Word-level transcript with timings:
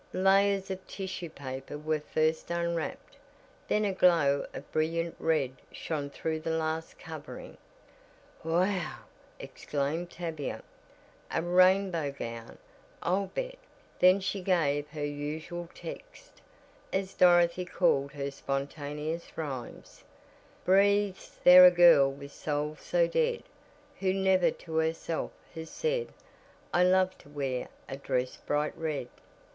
Layers 0.13 0.71
of 0.71 0.87
tissue 0.87 1.29
paper 1.29 1.77
were 1.77 1.99
first 1.99 2.49
unwrapped, 2.49 3.17
then 3.67 3.85
a 3.85 3.93
glow 3.93 4.47
of 4.51 4.71
brilliant 4.71 5.15
red 5.19 5.51
shown 5.71 6.09
through 6.09 6.39
the 6.39 6.49
last 6.57 6.97
covering. 6.97 7.55
"Whew!" 8.41 8.79
exclaimed 9.39 10.09
Tavia, 10.09 10.63
"a 11.29 11.43
rainbow 11.43 12.09
gown, 12.11 12.57
I'll 13.03 13.27
bet. 13.27 13.59
Then 13.99 14.19
she 14.21 14.41
gave 14.41 14.87
her 14.87 15.05
usual 15.05 15.69
text, 15.75 16.41
as 16.91 17.13
Dorothy 17.13 17.65
called 17.65 18.13
her 18.13 18.31
spontaneous 18.31 19.37
rhymes: 19.37 20.03
"Breathes 20.65 21.39
there 21.43 21.67
a 21.67 21.69
girl 21.69 22.11
with 22.11 22.31
soul 22.31 22.75
so 22.79 23.05
dead, 23.05 23.43
Who 23.99 24.15
never 24.15 24.49
to 24.49 24.77
herself 24.77 25.29
has 25.53 25.69
said, 25.69 26.07
I 26.73 26.85
love 26.85 27.15
to 27.19 27.29
wear 27.29 27.67
a 27.87 27.97
dress 27.97 28.37
bright 28.37 28.75
red!" 28.75 29.07